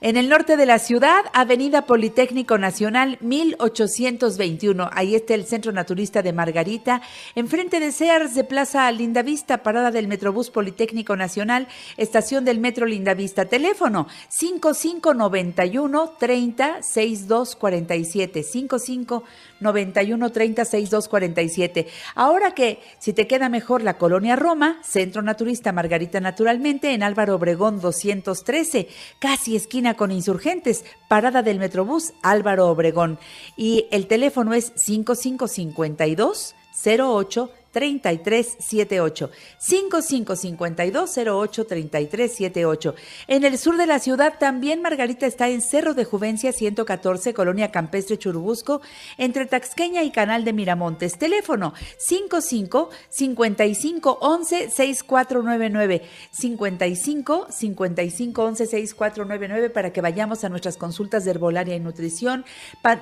En 0.00 0.16
el 0.16 0.28
norte 0.28 0.56
de 0.56 0.66
la 0.66 0.80
ciudad, 0.80 1.24
Avenida 1.32 1.86
Politécnico 1.86 2.58
Nacional 2.58 3.16
1821. 3.20 4.90
Ahí 4.92 5.14
está 5.14 5.34
el 5.34 5.46
Centro 5.46 5.70
Naturista 5.70 6.20
de 6.20 6.32
Margarita. 6.32 7.00
Enfrente 7.36 7.78
de 7.78 7.92
Sears 7.92 8.34
de 8.34 8.42
Plaza 8.42 8.90
Lindavista, 8.90 9.62
parada 9.62 9.92
del 9.92 10.08
Metrobús 10.08 10.50
Politécnico 10.50 11.14
Nacional, 11.16 11.68
estación 11.96 12.44
del 12.44 12.58
Metro 12.58 12.86
Lindavista. 12.86 13.44
Teléfono 13.44 14.08
5591 14.28 16.16
30 16.18 16.82
6247. 16.82 18.42
55 18.42 19.22
91 19.60 20.30
30 20.30 20.64
6247. 20.64 21.86
Ahora 22.14 22.52
que, 22.52 22.80
si 22.98 23.12
te 23.12 23.26
queda 23.26 23.48
mejor 23.48 23.82
la 23.82 23.98
colonia 23.98 24.36
Roma, 24.36 24.78
Centro 24.82 25.22
Naturista 25.22 25.72
Margarita 25.72 26.20
Naturalmente, 26.20 26.92
en 26.92 27.02
Álvaro 27.02 27.36
Obregón 27.36 27.80
213, 27.80 28.88
casi 29.18 29.56
esquina 29.56 29.94
con 29.94 30.12
Insurgentes, 30.12 30.84
parada 31.08 31.42
del 31.42 31.58
Metrobús 31.58 32.12
Álvaro 32.22 32.68
Obregón. 32.68 33.18
Y 33.56 33.86
el 33.90 34.06
teléfono 34.06 34.54
es 34.54 34.72
5552 34.76 36.54
08 36.86 37.50
3378 37.74 39.30
555208 39.58 41.66
3378 41.66 42.94
En 43.26 43.44
el 43.44 43.58
sur 43.58 43.76
de 43.76 43.86
la 43.86 43.98
ciudad 43.98 44.34
también 44.38 44.80
Margarita 44.80 45.26
está 45.26 45.48
en 45.48 45.60
Cerro 45.60 45.94
de 45.94 46.04
Juvencia 46.04 46.52
114, 46.52 47.34
Colonia 47.34 47.72
Campestre 47.72 48.16
Churubusco, 48.16 48.80
entre 49.18 49.46
Taxqueña 49.46 50.04
y 50.04 50.12
Canal 50.12 50.44
de 50.44 50.52
Miramontes. 50.52 51.18
Teléfono 51.18 51.74
55 51.98 52.90
55 53.10 54.18
11 54.20 54.70
6499 54.70 56.02
55 56.30 57.46
55 57.50 58.44
11 58.44 58.66
6499 58.66 59.70
para 59.70 59.92
que 59.92 60.00
vayamos 60.00 60.44
a 60.44 60.48
nuestras 60.48 60.76
consultas 60.76 61.24
de 61.24 61.32
herbolaria 61.32 61.74
y 61.74 61.80
nutrición, 61.80 62.44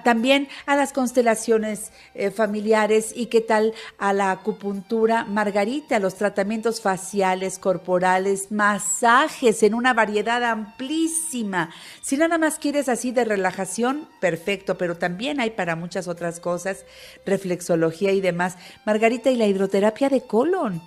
también 0.02 0.48
a 0.64 0.76
las 0.76 0.94
constelaciones 0.94 1.92
eh, 2.14 2.30
familiares 2.30 3.12
y 3.14 3.26
qué 3.26 3.42
tal 3.42 3.74
a 3.98 4.14
la 4.14 4.30
acupuntura 4.30 4.61
acupuntura, 4.62 5.24
Margarita, 5.24 5.98
los 5.98 6.14
tratamientos 6.14 6.80
faciales, 6.80 7.58
corporales, 7.58 8.52
masajes 8.52 9.64
en 9.64 9.74
una 9.74 9.92
variedad 9.92 10.44
amplísima. 10.44 11.70
Si 12.00 12.16
nada 12.16 12.38
más 12.38 12.60
quieres 12.60 12.88
así 12.88 13.10
de 13.10 13.24
relajación, 13.24 14.08
perfecto, 14.20 14.78
pero 14.78 14.96
también 14.96 15.40
hay 15.40 15.50
para 15.50 15.74
muchas 15.74 16.06
otras 16.06 16.38
cosas, 16.38 16.84
reflexología 17.26 18.12
y 18.12 18.20
demás. 18.20 18.56
Margarita, 18.86 19.32
y 19.32 19.36
la 19.36 19.48
hidroterapia 19.48 20.08
de 20.08 20.20
colon. 20.20 20.80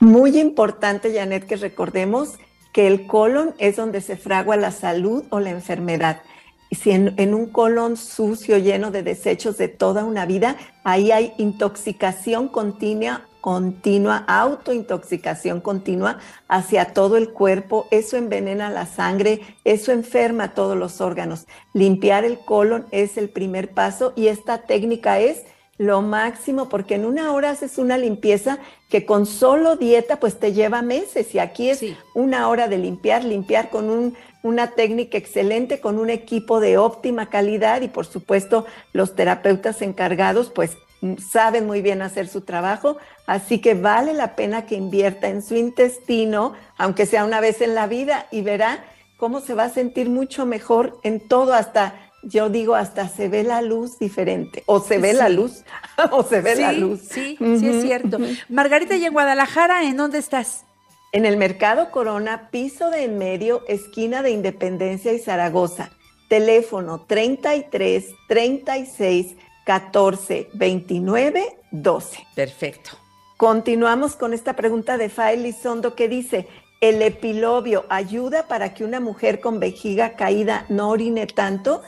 Muy 0.00 0.36
importante, 0.40 1.14
Janet, 1.14 1.46
que 1.46 1.54
recordemos 1.54 2.30
que 2.72 2.88
el 2.88 3.06
colon 3.06 3.54
es 3.58 3.76
donde 3.76 4.00
se 4.00 4.16
fragua 4.16 4.56
la 4.56 4.72
salud 4.72 5.22
o 5.30 5.38
la 5.38 5.50
enfermedad 5.50 6.22
si 6.70 6.90
en, 6.90 7.34
un 7.34 7.46
colon 7.46 7.96
sucio, 7.96 8.58
lleno 8.58 8.90
de 8.90 9.02
desechos 9.02 9.56
de 9.58 9.68
toda 9.68 10.04
una 10.04 10.26
vida, 10.26 10.56
ahí 10.84 11.12
hay 11.12 11.32
intoxicación 11.38 12.48
continua, 12.48 13.26
continua, 13.40 14.24
autointoxicación 14.26 15.60
continua 15.60 16.18
hacia 16.48 16.92
todo 16.92 17.16
el 17.16 17.30
cuerpo, 17.30 17.86
eso 17.90 18.16
envenena 18.16 18.70
la 18.70 18.86
sangre, 18.86 19.40
eso 19.64 19.92
enferma 19.92 20.54
todos 20.54 20.76
los 20.76 21.00
órganos. 21.00 21.46
Limpiar 21.72 22.24
el 22.24 22.40
colon 22.40 22.86
es 22.90 23.16
el 23.16 23.28
primer 23.28 23.70
paso 23.70 24.12
y 24.16 24.26
esta 24.26 24.62
técnica 24.62 25.20
es 25.20 25.44
lo 25.78 26.02
máximo 26.02 26.68
porque 26.68 26.94
en 26.94 27.04
una 27.04 27.32
hora 27.32 27.50
haces 27.50 27.78
una 27.78 27.98
limpieza 27.98 28.58
que 28.88 29.04
con 29.04 29.26
solo 29.26 29.76
dieta 29.76 30.20
pues 30.20 30.38
te 30.38 30.52
lleva 30.52 30.82
meses. 30.82 31.34
Y 31.34 31.38
aquí 31.38 31.70
es 31.70 31.84
una 32.14 32.48
hora 32.48 32.68
de 32.68 32.78
limpiar, 32.78 33.24
limpiar 33.24 33.70
con 33.70 33.90
un 33.90 34.16
una 34.46 34.68
técnica 34.68 35.18
excelente 35.18 35.80
con 35.80 35.98
un 35.98 36.08
equipo 36.08 36.60
de 36.60 36.78
óptima 36.78 37.28
calidad. 37.28 37.82
Y 37.82 37.88
por 37.88 38.06
supuesto 38.06 38.64
los 38.92 39.14
terapeutas 39.14 39.82
encargados 39.82 40.50
pues 40.50 40.76
saben 41.18 41.66
muy 41.66 41.82
bien 41.82 42.00
hacer 42.00 42.26
su 42.26 42.40
trabajo, 42.40 42.96
así 43.26 43.60
que 43.60 43.74
vale 43.74 44.14
la 44.14 44.34
pena 44.34 44.66
que 44.66 44.76
invierta 44.76 45.28
en 45.28 45.42
su 45.42 45.54
intestino, 45.54 46.54
aunque 46.78 47.04
sea 47.04 47.24
una 47.24 47.40
vez 47.40 47.60
en 47.60 47.74
la 47.74 47.86
vida, 47.86 48.26
y 48.30 48.40
verá 48.40 48.84
cómo 49.18 49.40
se 49.40 49.54
va 49.54 49.64
a 49.64 49.70
sentir 49.70 50.08
mucho 50.08 50.46
mejor 50.46 50.98
en 51.02 51.20
todo, 51.20 51.52
hasta, 51.52 52.05
yo 52.26 52.48
digo, 52.50 52.74
hasta 52.74 53.08
se 53.08 53.28
ve 53.28 53.44
la 53.44 53.62
luz 53.62 53.98
diferente, 53.98 54.64
o 54.66 54.80
se 54.80 54.98
ve 54.98 55.12
la 55.12 55.28
luz, 55.28 55.62
o 56.10 56.24
se 56.24 56.40
ve 56.40 56.56
la 56.56 56.72
luz. 56.72 57.00
Sí, 57.08 57.36
sí 57.38 57.68
es 57.68 57.82
cierto. 57.82 58.18
Margarita, 58.48 58.96
y 58.96 59.04
en 59.04 59.12
Guadalajara, 59.12 59.84
¿en 59.84 59.96
dónde 59.96 60.18
estás? 60.18 60.64
En 61.12 61.24
el 61.24 61.36
Mercado 61.36 61.90
Corona, 61.92 62.50
piso 62.50 62.90
de 62.90 63.04
en 63.04 63.16
medio, 63.16 63.62
esquina 63.68 64.22
de 64.22 64.32
Independencia 64.32 65.12
y 65.12 65.20
Zaragoza. 65.20 65.90
Teléfono 66.28 67.04
33 67.06 68.04
36 68.26 69.36
14 69.64 70.48
29 70.52 71.56
12. 71.70 72.26
Perfecto. 72.34 72.90
Continuamos 73.36 74.16
con 74.16 74.34
esta 74.34 74.56
pregunta 74.56 74.96
de 74.96 75.08
Fael 75.08 75.44
Lizondo 75.44 75.94
que 75.94 76.08
dice, 76.08 76.48
¿el 76.80 77.00
epilobio 77.02 77.84
ayuda 77.88 78.48
para 78.48 78.74
que 78.74 78.84
una 78.84 78.98
mujer 78.98 79.40
con 79.40 79.60
vejiga 79.60 80.16
caída 80.16 80.66
no 80.68 80.90
orine 80.90 81.26
tanto? 81.26 81.82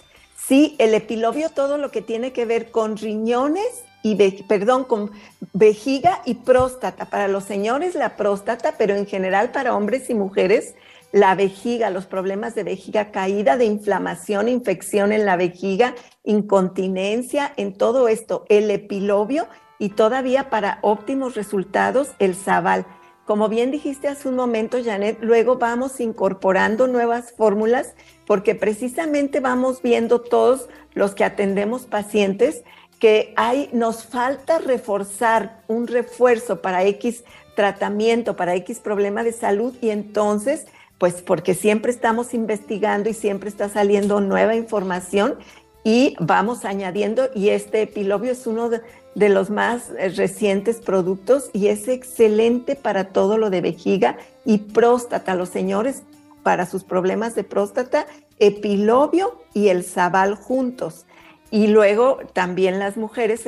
Sí, 0.46 0.76
el 0.78 0.94
epilobio 0.94 1.50
todo 1.50 1.78
lo 1.78 1.90
que 1.90 2.00
tiene 2.00 2.32
que 2.32 2.46
ver 2.46 2.70
con 2.70 2.96
riñones 2.96 3.84
y 4.02 4.14
perdón, 4.44 4.84
con 4.84 5.10
vejiga 5.52 6.22
y 6.24 6.34
próstata. 6.34 7.06
Para 7.06 7.28
los 7.28 7.44
señores 7.44 7.94
la 7.94 8.16
próstata, 8.16 8.74
pero 8.78 8.94
en 8.94 9.06
general 9.06 9.50
para 9.50 9.74
hombres 9.74 10.08
y 10.08 10.14
mujeres 10.14 10.74
la 11.12 11.34
vejiga, 11.34 11.90
los 11.90 12.06
problemas 12.06 12.54
de 12.54 12.64
vejiga, 12.64 13.10
caída 13.10 13.56
de 13.56 13.64
inflamación, 13.64 14.48
infección 14.48 15.12
en 15.12 15.26
la 15.26 15.36
vejiga, 15.36 15.94
incontinencia, 16.22 17.52
en 17.56 17.76
todo 17.76 18.08
esto, 18.08 18.44
el 18.48 18.70
epilobio 18.70 19.48
y 19.78 19.90
todavía 19.90 20.50
para 20.50 20.78
óptimos 20.82 21.34
resultados 21.34 22.10
el 22.18 22.34
sabal. 22.34 22.86
Como 23.24 23.48
bien 23.48 23.70
dijiste 23.70 24.08
hace 24.08 24.28
un 24.28 24.36
momento, 24.36 24.78
Janet, 24.82 25.18
luego 25.20 25.56
vamos 25.56 26.00
incorporando 26.00 26.86
nuevas 26.86 27.32
fórmulas 27.36 27.94
porque 28.28 28.54
precisamente 28.54 29.40
vamos 29.40 29.80
viendo 29.80 30.20
todos 30.20 30.68
los 30.92 31.14
que 31.14 31.24
atendemos 31.24 31.86
pacientes 31.86 32.62
que 33.00 33.32
hay, 33.36 33.70
nos 33.72 34.04
falta 34.04 34.58
reforzar 34.58 35.62
un 35.66 35.86
refuerzo 35.86 36.60
para 36.60 36.84
X 36.84 37.24
tratamiento 37.56 38.36
para 38.36 38.54
X 38.54 38.80
problema 38.80 39.24
de 39.24 39.32
salud 39.32 39.74
y 39.80 39.90
entonces, 39.90 40.66
pues 40.98 41.22
porque 41.22 41.54
siempre 41.54 41.90
estamos 41.90 42.34
investigando 42.34 43.08
y 43.08 43.14
siempre 43.14 43.48
está 43.48 43.70
saliendo 43.70 44.20
nueva 44.20 44.54
información 44.54 45.36
y 45.82 46.14
vamos 46.20 46.66
añadiendo 46.66 47.30
y 47.34 47.48
este 47.48 47.82
epilobio 47.82 48.32
es 48.32 48.46
uno 48.46 48.68
de, 48.68 48.82
de 49.14 49.28
los 49.30 49.48
más 49.48 49.90
eh, 49.98 50.10
recientes 50.10 50.76
productos 50.76 51.50
y 51.54 51.68
es 51.68 51.88
excelente 51.88 52.76
para 52.76 53.04
todo 53.08 53.38
lo 53.38 53.48
de 53.48 53.62
vejiga 53.62 54.18
y 54.44 54.58
próstata. 54.58 55.34
Los 55.34 55.48
señores 55.48 56.02
para 56.42 56.66
sus 56.66 56.84
problemas 56.84 57.34
de 57.34 57.44
próstata, 57.44 58.06
epilobio 58.38 59.38
y 59.54 59.68
el 59.68 59.84
sabal 59.84 60.34
juntos. 60.34 61.06
Y 61.50 61.68
luego 61.68 62.18
también 62.32 62.78
las 62.78 62.96
mujeres 62.96 63.44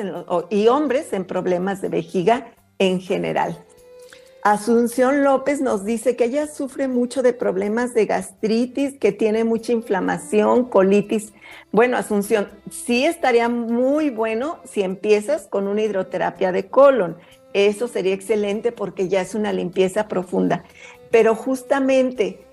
y 0.49 0.67
hombres 0.67 1.13
en 1.13 1.25
problemas 1.25 1.81
de 1.81 1.89
vejiga 1.89 2.51
en 2.79 2.99
general. 2.99 3.63
Asunción 4.43 5.23
López 5.23 5.61
nos 5.61 5.85
dice 5.85 6.15
que 6.15 6.23
ella 6.25 6.47
sufre 6.47 6.87
mucho 6.87 7.21
de 7.21 7.31
problemas 7.31 7.93
de 7.93 8.07
gastritis, 8.07 8.97
que 8.97 9.11
tiene 9.11 9.43
mucha 9.43 9.71
inflamación, 9.71 10.65
colitis. 10.65 11.31
Bueno, 11.71 11.95
Asunción, 11.95 12.47
sí 12.71 13.05
estaría 13.05 13.49
muy 13.49 14.09
bueno 14.09 14.57
si 14.63 14.81
empiezas 14.81 15.45
con 15.45 15.67
una 15.67 15.83
hidroterapia 15.83 16.51
de 16.51 16.69
colon. 16.69 17.17
Eso 17.53 17.87
sería 17.87 18.15
excelente 18.15 18.71
porque 18.71 19.09
ya 19.09 19.21
es 19.21 19.35
una 19.35 19.53
limpieza 19.53 20.07
profunda. 20.07 20.63
Pero 21.11 21.35
justamente 21.35 22.43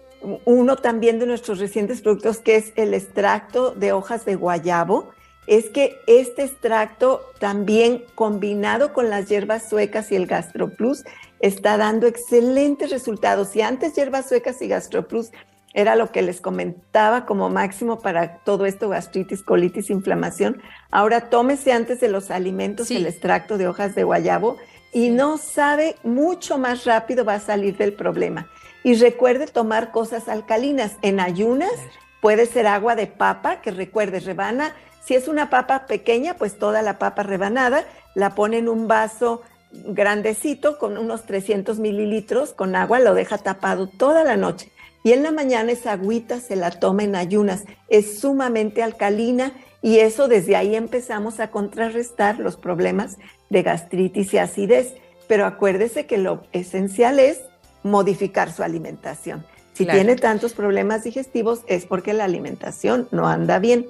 uno 0.44 0.76
también 0.76 1.18
de 1.18 1.26
nuestros 1.26 1.58
recientes 1.58 2.00
productos, 2.00 2.38
que 2.38 2.56
es 2.56 2.72
el 2.76 2.94
extracto 2.94 3.72
de 3.72 3.92
hojas 3.92 4.24
de 4.24 4.34
guayabo, 4.34 5.10
es 5.46 5.70
que 5.70 5.98
este 6.06 6.44
extracto 6.44 7.22
también 7.38 8.04
combinado 8.14 8.92
con 8.92 9.08
las 9.08 9.28
hierbas 9.28 9.68
suecas 9.68 10.12
y 10.12 10.16
el 10.16 10.26
GastroPlus 10.26 11.04
está 11.40 11.78
dando 11.78 12.06
excelentes 12.06 12.90
resultados. 12.90 13.48
Si 13.48 13.62
antes 13.62 13.94
hierbas 13.94 14.28
suecas 14.28 14.60
y 14.60 14.68
GastroPlus 14.68 15.30
era 15.72 15.96
lo 15.96 16.12
que 16.12 16.22
les 16.22 16.40
comentaba 16.40 17.24
como 17.24 17.48
máximo 17.48 18.00
para 18.00 18.38
todo 18.38 18.66
esto, 18.66 18.88
gastritis, 18.88 19.42
colitis, 19.42 19.90
inflamación, 19.90 20.60
ahora 20.90 21.30
tómese 21.30 21.72
antes 21.72 22.00
de 22.00 22.08
los 22.08 22.30
alimentos 22.30 22.90
el 22.90 23.06
extracto 23.06 23.58
de 23.58 23.68
hojas 23.68 23.94
de 23.94 24.04
guayabo 24.04 24.56
y 24.92 25.10
no 25.10 25.38
sabe, 25.38 25.96
mucho 26.02 26.58
más 26.58 26.84
rápido 26.84 27.24
va 27.24 27.34
a 27.34 27.40
salir 27.40 27.76
del 27.76 27.92
problema. 27.92 28.48
Y 28.84 28.94
recuerde 28.94 29.46
tomar 29.46 29.90
cosas 29.90 30.28
alcalinas. 30.28 30.96
En 31.02 31.20
ayunas 31.20 31.72
puede 32.20 32.46
ser 32.46 32.66
agua 32.66 32.94
de 32.94 33.06
papa, 33.06 33.60
que 33.60 33.70
recuerde, 33.70 34.20
rebana. 34.20 34.74
Si 35.04 35.14
es 35.14 35.28
una 35.28 35.50
papa 35.50 35.86
pequeña, 35.86 36.34
pues 36.34 36.58
toda 36.58 36.82
la 36.82 36.98
papa 36.98 37.22
rebanada, 37.22 37.84
la 38.14 38.34
pone 38.34 38.58
en 38.58 38.68
un 38.68 38.88
vaso 38.88 39.42
grandecito 39.70 40.78
con 40.78 40.96
unos 40.96 41.24
300 41.24 41.78
mililitros 41.78 42.52
con 42.52 42.74
agua, 42.74 43.00
lo 43.00 43.14
deja 43.14 43.38
tapado 43.38 43.86
toda 43.86 44.24
la 44.24 44.36
noche. 44.36 44.70
Y 45.04 45.12
en 45.12 45.22
la 45.22 45.30
mañana 45.30 45.72
esa 45.72 45.92
agüita 45.92 46.40
se 46.40 46.56
la 46.56 46.70
toma 46.70 47.04
en 47.04 47.16
ayunas. 47.16 47.64
Es 47.88 48.20
sumamente 48.20 48.82
alcalina 48.82 49.52
y 49.80 50.00
eso 50.00 50.28
desde 50.28 50.56
ahí 50.56 50.74
empezamos 50.74 51.40
a 51.40 51.50
contrarrestar 51.50 52.38
los 52.38 52.56
problemas 52.56 53.16
de 53.48 53.62
gastritis 53.62 54.34
y 54.34 54.38
acidez. 54.38 54.94
Pero 55.28 55.46
acuérdese 55.46 56.06
que 56.06 56.18
lo 56.18 56.42
esencial 56.52 57.20
es 57.20 57.40
modificar 57.82 58.52
su 58.52 58.62
alimentación. 58.62 59.44
Si 59.74 59.86
tiene 59.86 60.16
tantos 60.16 60.54
problemas 60.54 61.04
digestivos 61.04 61.60
es 61.68 61.86
porque 61.86 62.12
la 62.12 62.24
alimentación 62.24 63.06
no 63.12 63.28
anda 63.28 63.60
bien. 63.60 63.86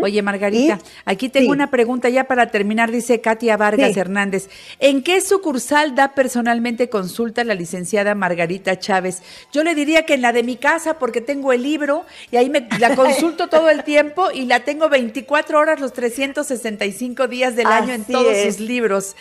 Oye, 0.00 0.22
Margarita, 0.22 0.78
aquí 1.04 1.28
tengo 1.28 1.52
una 1.52 1.70
pregunta 1.70 2.08
ya 2.08 2.24
para 2.24 2.50
terminar, 2.50 2.90
dice 2.90 3.20
Katia 3.20 3.56
Vargas 3.58 3.96
Hernández. 3.96 4.48
¿En 4.78 5.02
qué 5.02 5.20
sucursal 5.20 5.94
da 5.94 6.14
personalmente 6.14 6.88
consulta 6.88 7.44
la 7.44 7.54
licenciada 7.54 8.14
Margarita 8.14 8.78
Chávez? 8.78 9.22
Yo 9.52 9.62
le 9.64 9.74
diría 9.74 10.04
que 10.06 10.14
en 10.14 10.22
la 10.22 10.32
de 10.32 10.42
mi 10.42 10.56
casa, 10.56 10.98
porque 10.98 11.20
tengo 11.20 11.52
el 11.52 11.62
libro 11.62 12.06
y 12.30 12.36
ahí 12.36 12.48
me 12.48 12.66
la 12.78 12.96
consulto 12.96 13.48
todo 13.48 13.68
el 13.68 13.84
tiempo 13.84 14.30
y 14.32 14.46
la 14.46 14.60
tengo 14.60 14.88
24 14.88 15.58
horas 15.58 15.80
los 15.80 15.92
365 15.92 17.28
días 17.28 17.54
del 17.54 17.66
año 17.66 17.92
en 17.92 18.04
todos 18.04 18.36
sus 18.38 18.60
libros. 18.60 19.16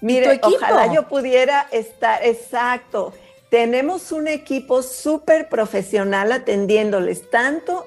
Mire, 0.00 0.40
ojalá 0.42 0.92
yo 0.92 1.08
pudiera 1.08 1.66
estar, 1.70 2.24
exacto. 2.24 3.12
Tenemos 3.50 4.12
un 4.12 4.28
equipo 4.28 4.80
súper 4.80 5.48
profesional 5.48 6.30
atendiéndoles 6.30 7.28
tanto 7.30 7.84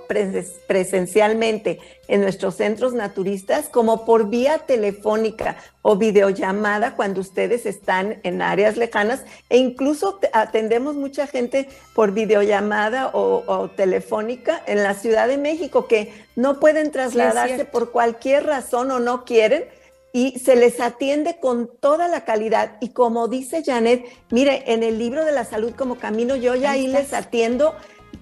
presencialmente 0.67 1.79
en 2.09 2.19
nuestros 2.19 2.55
centros 2.55 2.93
naturistas 2.93 3.69
como 3.69 4.03
por 4.03 4.27
vía 4.27 4.57
telefónica 4.57 5.55
o 5.81 5.95
videollamada 5.95 6.97
cuando 6.97 7.21
ustedes 7.21 7.65
están 7.65 8.19
en 8.23 8.41
áreas 8.41 8.75
lejanas. 8.75 9.23
E 9.49 9.57
incluso 9.57 10.19
atendemos 10.33 10.95
mucha 10.95 11.27
gente 11.27 11.69
por 11.95 12.11
videollamada 12.11 13.07
o, 13.13 13.45
o 13.47 13.69
telefónica 13.69 14.61
en 14.67 14.83
la 14.83 14.95
Ciudad 14.95 15.29
de 15.29 15.37
México 15.37 15.87
que 15.87 16.11
no 16.35 16.59
pueden 16.59 16.91
trasladarse 16.91 17.63
por 17.63 17.91
cualquier 17.91 18.45
razón 18.45 18.91
o 18.91 18.99
no 18.99 19.23
quieren 19.23 19.63
y 20.15 20.37
se 20.37 20.55
les 20.55 20.79
atiende 20.79 21.39
con 21.39 21.69
toda 21.79 22.07
la 22.07 22.23
calidad. 22.23 22.77
Y 22.79 22.89
como 22.89 23.27
dice 23.27 23.63
Janet, 23.65 24.05
mire, 24.29 24.71
en 24.71 24.83
el 24.83 24.99
libro 24.99 25.25
de 25.25 25.31
la 25.31 25.43
salud 25.43 25.73
como 25.75 25.95
camino, 25.95 26.35
yo 26.35 26.53
ya 26.53 26.71
ahí, 26.71 26.87
les 26.87 27.13
atiendo 27.13 27.73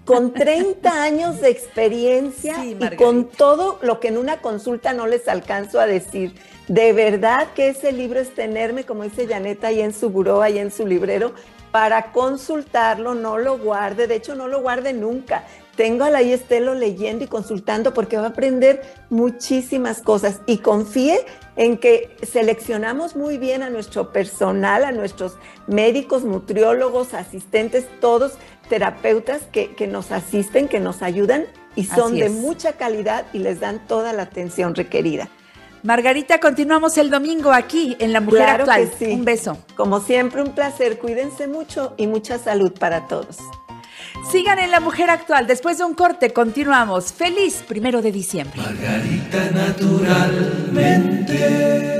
con 0.06 0.34
30 0.34 0.89
años 1.04 1.41
de 1.41 1.49
experiencia 1.49 2.65
y 2.65 2.95
con 2.95 3.27
todo 3.27 3.77
lo 3.82 3.99
que 3.99 4.08
en 4.08 4.17
una 4.17 4.41
consulta 4.41 4.93
no 4.93 5.06
les 5.06 5.27
alcanzo 5.27 5.82
a 5.82 5.86
decir. 5.86 6.34
De 6.67 6.93
verdad 6.93 7.47
que 7.56 7.69
ese 7.69 7.91
libro 7.91 8.19
es 8.19 8.34
tenerme, 8.34 8.86
como 8.86 9.04
dice 9.04 9.28
Janet, 9.28 9.63
ahí 9.63 9.82
en 9.82 9.93
su 9.93 10.10
buró, 10.10 10.41
ahí 10.41 10.58
en 10.58 10.71
su 10.71 10.86
librero, 10.86 11.34
para 11.71 12.12
consultarlo, 12.12 13.15
no 13.15 13.38
lo 13.38 13.58
guarde, 13.58 14.08
de 14.08 14.15
hecho 14.15 14.36
no 14.36 14.47
lo 14.47 14.62
guarde 14.62 14.93
nunca. 14.93 15.45
Tengo 15.76 16.04
a 16.04 16.10
la 16.10 16.21
Estelo 16.21 16.76
leyendo 16.76 17.24
y 17.24 17.28
consultando 17.28 17.93
porque 17.93 18.17
va 18.17 18.26
a 18.26 18.30
aprender 18.30 18.82
muchísimas 19.10 20.02
cosas 20.02 20.41
y 20.45 20.58
confíe 20.58 21.26
en 21.56 21.78
que 21.78 22.15
seleccionamos 22.24 23.15
muy 23.15 23.38
bien 23.38 23.63
a 23.63 23.69
nuestro 23.69 24.12
personal, 24.12 24.84
a 24.84 24.91
nuestros 24.91 25.38
médicos, 25.67 26.24
nutriólogos, 26.24 27.13
asistentes, 27.13 27.86
todos 28.00 28.34
terapeutas 28.69 29.41
que, 29.52 29.88
nos 29.88 30.12
asisten, 30.12 30.67
que 30.67 30.80
nos 30.80 31.02
ayudan 31.02 31.45
y 31.76 31.86
son 31.86 32.15
de 32.15 32.30
mucha 32.30 32.74
calidad 32.74 33.26
y 33.34 33.39
les 33.39 33.60
dan 33.60 33.86
toda 33.88 34.13
la 34.13 34.24
atención 34.24 34.76
requerida. 34.76 35.30
Margarita, 35.84 36.39
continuamos 36.39 36.98
el 36.98 37.10
domingo 37.10 37.52
aquí 37.52 37.98
en 38.00 38.13
La 38.13 38.22
Mujer 38.22 38.50
Actual. 38.50 38.91
Un 39.02 39.26
beso. 39.26 39.58
Como 39.76 40.00
siempre, 40.00 40.44
un 40.44 40.54
placer. 40.54 41.00
Cuídense 41.00 41.48
mucho 41.48 41.96
y 41.98 42.06
mucha 42.06 42.38
salud 42.38 42.72
para 42.72 43.08
todos. 43.08 43.38
Sigan 44.32 44.60
en 44.60 44.70
La 44.70 44.80
Mujer 44.80 45.10
Actual. 45.10 45.48
Después 45.48 45.80
de 45.80 45.86
un 45.86 45.96
corte, 45.96 46.32
continuamos. 46.32 47.12
Feliz 47.13 47.63
primero 47.67 48.04
de 48.04 48.12
diciembre. 48.12 48.62
Margarita, 48.62 49.50
naturalmente. 49.52 51.91